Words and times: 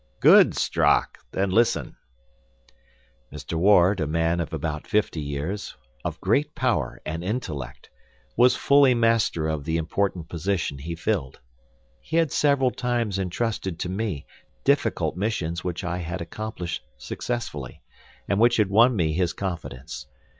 "Good, 0.19 0.55
Strock; 0.55 1.19
then 1.31 1.51
listen." 1.51 1.95
Mr. 3.31 3.53
Ward, 3.53 3.99
a 3.99 4.07
man 4.07 4.39
of 4.39 4.51
about 4.51 4.87
fifty 4.87 5.21
years, 5.21 5.75
of 6.03 6.19
great 6.19 6.55
power 6.55 6.99
and 7.05 7.23
intellect, 7.23 7.91
was 8.35 8.55
fully 8.55 8.95
master 8.95 9.47
of 9.47 9.63
the 9.63 9.77
important 9.77 10.27
position 10.27 10.79
he 10.79 10.95
filled. 10.95 11.39
He 12.01 12.17
had 12.17 12.31
several 12.31 12.71
times 12.71 13.19
entrusted 13.19 13.77
to 13.81 13.89
me 13.89 14.25
difficult 14.63 15.15
missions 15.17 15.63
which 15.63 15.83
I 15.83 15.99
had 15.99 16.19
accomplished 16.19 16.81
successfully, 16.97 17.83
and 18.27 18.39
which 18.39 18.57
had 18.57 18.71
won 18.71 18.95
me 18.95 19.13
his 19.13 19.33
confidence. 19.33 20.07